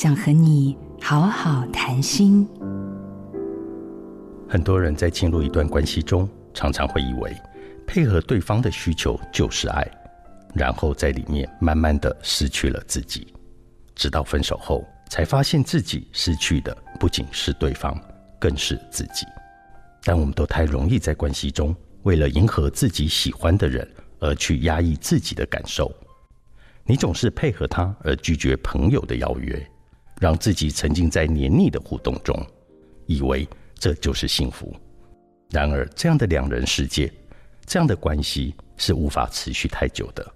[0.00, 2.48] 想和你好好谈心。
[4.48, 7.36] 很多人在进入一段关系中，常常会以为
[7.84, 9.84] 配合对方的需求就是爱，
[10.54, 13.34] 然后在里面慢慢的失去了自己，
[13.96, 18.00] 直到分手后，才发现自己失去的不仅是对方，
[18.38, 19.26] 更是自己。
[20.04, 21.74] 但我们都太容易在关系中，
[22.04, 23.84] 为了迎合自己喜欢的人
[24.20, 25.92] 而去压抑自己的感受。
[26.84, 29.68] 你总是配合他而拒绝朋友的邀约，
[30.20, 32.34] 让自己沉浸在黏腻的互动中，
[33.06, 34.74] 以为这就是幸福。
[35.50, 37.12] 然而，这样的两人世界，
[37.64, 40.26] 这样的关系是无法持续太久的。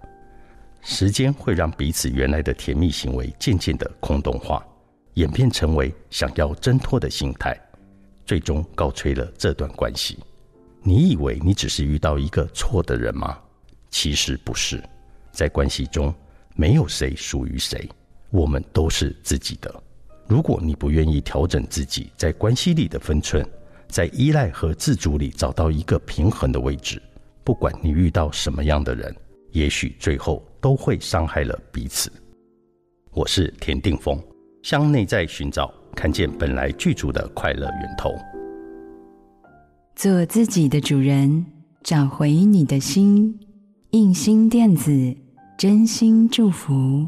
[0.81, 4.65] 时间会让彼此原来的甜蜜行为渐渐的空洞化，
[5.13, 7.57] 演变成为想要挣脱的心态，
[8.25, 10.19] 最终告吹了这段关系。
[10.81, 13.39] 你以为你只是遇到一个错的人吗？
[13.89, 14.83] 其实不是，
[15.31, 16.13] 在关系中。
[16.55, 17.89] 没有谁属于谁，
[18.33, 19.71] 我们都是自己的。
[20.27, 23.47] 如果你不愿意调整自己在关系里的分寸，
[23.87, 26.99] 在依赖和自主里找到一个平衡的位置，
[27.43, 29.15] 不管你遇到什么样的人，
[29.51, 32.11] 也许最后都会伤害了彼此。
[33.11, 34.19] 我是田定峰，
[34.63, 38.15] 向内在寻找，看见本来具足的快乐源头。
[39.95, 41.45] 做自己的主人，
[41.83, 43.39] 找回你的心。
[43.91, 45.15] 印心电子。
[45.55, 47.07] 真心祝福，